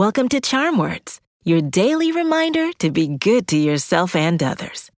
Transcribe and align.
Welcome 0.00 0.30
to 0.30 0.40
Charm 0.40 0.78
Words, 0.78 1.20
your 1.44 1.60
daily 1.60 2.10
reminder 2.10 2.72
to 2.78 2.90
be 2.90 3.06
good 3.06 3.46
to 3.48 3.58
yourself 3.58 4.16
and 4.16 4.42
others. 4.42 4.90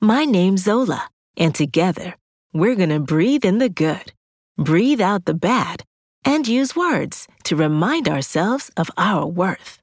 My 0.00 0.24
name's 0.24 0.62
Zola, 0.62 1.08
and 1.36 1.52
together, 1.52 2.14
we're 2.52 2.76
going 2.76 2.90
to 2.90 3.00
breathe 3.00 3.44
in 3.44 3.58
the 3.58 3.68
good, 3.68 4.12
breathe 4.56 5.00
out 5.00 5.24
the 5.24 5.34
bad, 5.34 5.82
and 6.24 6.46
use 6.46 6.76
words 6.76 7.26
to 7.42 7.56
remind 7.56 8.08
ourselves 8.08 8.70
of 8.76 8.88
our 8.96 9.26
worth. 9.26 9.82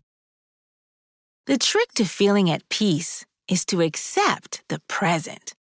The 1.48 1.58
trick 1.58 1.92
to 1.96 2.06
feeling 2.06 2.50
at 2.50 2.70
peace 2.70 3.26
is 3.50 3.66
to 3.66 3.82
accept 3.82 4.64
the 4.70 4.80
present 4.88 5.56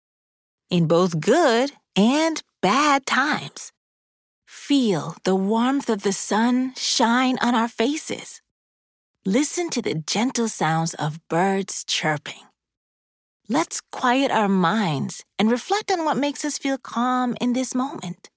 in 0.69 0.87
both 0.87 1.21
good 1.21 1.73
and 1.97 2.43
bad 2.61 3.07
times. 3.07 3.73
Feel 4.47 5.17
the 5.25 5.35
warmth 5.35 5.89
of 5.89 6.03
the 6.03 6.13
sun 6.13 6.75
shine 6.77 7.39
on 7.41 7.55
our 7.55 7.69
faces. 7.69 8.43
Listen 9.27 9.71
to 9.71 9.81
the 9.81 9.95
gentle 9.95 10.49
sounds 10.49 10.93
of 10.93 11.19
birds 11.31 11.83
chirping. 11.87 12.45
Let's 13.49 13.81
quiet 13.91 14.31
our 14.31 14.49
minds 14.49 15.25
and 15.39 15.51
reflect 15.51 15.91
on 15.91 16.05
what 16.05 16.19
makes 16.19 16.45
us 16.45 16.59
feel 16.59 16.77
calm 16.77 17.35
in 17.41 17.55
this 17.55 17.75
moment. 17.75 18.29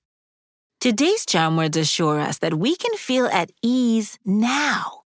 Today's 0.80 1.26
charm 1.26 1.58
words 1.58 1.76
assure 1.76 2.22
us 2.22 2.38
that 2.38 2.54
we 2.54 2.78
can 2.78 2.96
feel 2.96 3.26
at 3.26 3.52
ease 3.62 4.18
now. 4.24 5.02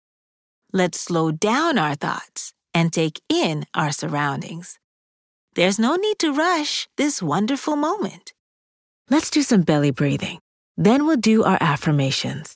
Let's 0.71 0.99
slow 0.99 1.31
down 1.31 1.79
our 1.79 1.95
thoughts 1.95 2.53
and 2.75 2.93
take 2.93 3.19
in 3.27 3.65
our 3.73 3.91
surroundings. 3.91 4.77
There's 5.55 5.79
no 5.79 5.95
need 5.95 6.19
to 6.19 6.31
rush 6.31 6.87
this 6.95 7.23
wonderful 7.23 7.75
moment. 7.75 8.33
Let's 9.09 9.31
do 9.31 9.41
some 9.41 9.63
belly 9.63 9.89
breathing. 9.89 10.41
Then 10.77 11.07
we'll 11.07 11.17
do 11.17 11.43
our 11.43 11.57
affirmations. 11.59 12.55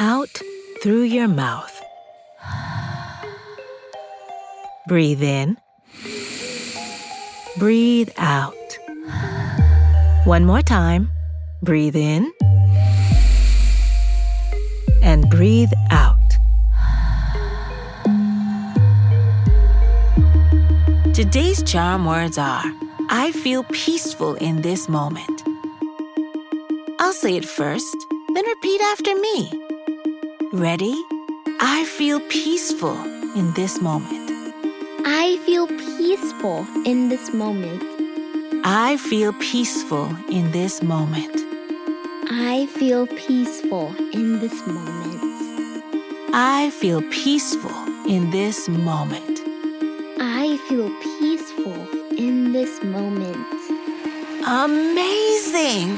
out 0.00 0.40
through 0.82 1.02
your 1.02 1.28
mouth. 1.28 1.78
Breathe 4.88 5.22
in, 5.22 5.58
breathe 7.58 8.08
out. 8.16 8.54
One 10.24 10.46
more 10.46 10.62
time. 10.62 11.10
Breathe 11.62 11.96
in 11.96 12.32
and 15.02 15.28
breathe 15.28 15.72
out. 15.90 16.16
Today's 21.12 21.62
charm 21.62 22.06
words 22.06 22.38
are 22.38 22.64
I 23.10 23.32
feel 23.32 23.64
peaceful 23.64 24.36
in 24.36 24.62
this 24.62 24.88
moment. 24.88 25.42
I'll 26.98 27.12
say 27.12 27.36
it 27.36 27.44
first, 27.44 27.96
then 28.34 28.46
repeat 28.46 28.80
after 28.80 29.14
me. 29.16 29.50
Ready? 30.52 31.04
I 31.60 31.84
feel 31.84 32.18
peaceful 32.18 32.96
in 33.36 33.52
this 33.54 33.80
moment. 33.80 34.32
I 35.06 35.38
feel 35.46 35.68
peaceful 35.68 36.66
in 36.84 37.08
this 37.08 37.32
moment. 37.32 37.80
I 38.64 38.96
feel 38.96 39.32
peaceful 39.34 40.08
in 40.28 40.50
this 40.50 40.82
moment. 40.82 41.36
I 42.28 42.66
feel 42.66 43.06
peaceful 43.06 43.94
in 44.12 44.40
this 44.40 44.66
moment. 44.66 45.22
I 46.34 46.70
feel 46.70 47.00
peaceful 47.12 47.70
in 48.08 48.32
this 48.32 48.68
moment. 48.68 49.38
I 50.18 50.58
feel 50.68 50.90
peaceful 51.00 51.86
in 52.18 52.50
this 52.50 52.82
moment. 52.82 53.46
Amazing! 54.44 55.96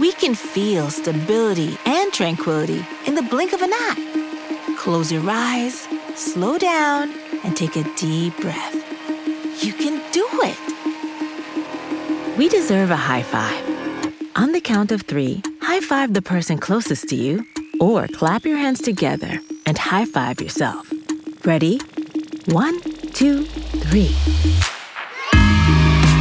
We 0.00 0.12
can 0.12 0.34
feel 0.34 0.90
stability 0.90 1.78
and 1.86 2.12
tranquility 2.12 2.84
in 3.06 3.14
the 3.14 3.22
blink 3.22 3.52
of 3.52 3.62
an 3.62 3.70
eye. 3.72 4.74
Close 4.76 5.12
your 5.12 5.22
eyes, 5.30 5.86
slow 6.16 6.58
down, 6.58 7.12
and 7.44 7.56
take 7.56 7.76
a 7.76 7.84
deep 7.94 8.36
breath. 8.38 8.74
You 9.62 9.72
can 9.72 10.02
do 10.12 10.28
it! 10.42 10.58
We 12.36 12.48
deserve 12.48 12.90
a 12.90 12.96
high 12.96 13.22
five. 13.22 13.62
On 14.34 14.50
the 14.50 14.60
count 14.60 14.90
of 14.90 15.02
three, 15.02 15.42
high 15.62 15.80
five 15.80 16.12
the 16.12 16.22
person 16.22 16.58
closest 16.58 17.08
to 17.10 17.14
you, 17.14 17.46
or 17.80 18.08
clap 18.08 18.44
your 18.44 18.58
hands 18.58 18.82
together 18.82 19.38
and 19.64 19.78
high 19.78 20.06
five 20.06 20.40
yourself. 20.40 20.92
Ready? 21.44 21.78
One, 22.46 22.80
two, 23.12 23.44
three. 23.44 24.14